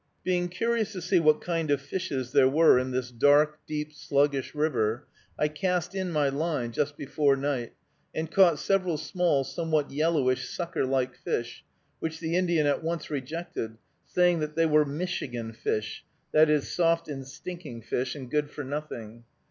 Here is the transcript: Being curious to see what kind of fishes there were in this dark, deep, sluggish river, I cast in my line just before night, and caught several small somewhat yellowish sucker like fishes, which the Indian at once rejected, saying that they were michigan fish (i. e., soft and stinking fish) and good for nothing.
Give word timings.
Being 0.23 0.49
curious 0.49 0.93
to 0.93 1.01
see 1.03 1.19
what 1.19 1.41
kind 1.41 1.69
of 1.69 1.79
fishes 1.79 2.31
there 2.31 2.49
were 2.49 2.79
in 2.79 2.89
this 2.89 3.11
dark, 3.11 3.59
deep, 3.67 3.93
sluggish 3.93 4.55
river, 4.55 5.05
I 5.37 5.47
cast 5.47 5.93
in 5.93 6.11
my 6.11 6.27
line 6.27 6.71
just 6.71 6.97
before 6.97 7.35
night, 7.35 7.73
and 8.11 8.31
caught 8.31 8.57
several 8.57 8.97
small 8.97 9.43
somewhat 9.43 9.91
yellowish 9.91 10.49
sucker 10.49 10.87
like 10.87 11.13
fishes, 11.15 11.61
which 11.99 12.19
the 12.19 12.35
Indian 12.35 12.65
at 12.65 12.81
once 12.83 13.11
rejected, 13.11 13.77
saying 14.07 14.39
that 14.39 14.55
they 14.55 14.65
were 14.65 14.85
michigan 14.85 15.53
fish 15.53 16.03
(i. 16.35 16.51
e., 16.51 16.59
soft 16.61 17.07
and 17.07 17.27
stinking 17.27 17.83
fish) 17.83 18.15
and 18.15 18.31
good 18.31 18.49
for 18.49 18.63
nothing. 18.63 19.23